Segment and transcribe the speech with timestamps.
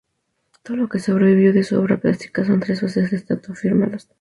[0.63, 4.09] Todo lo que sobrevive de su obra plástica son tres bases de estatua firmadas.